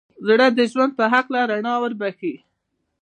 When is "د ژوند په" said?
0.57-1.05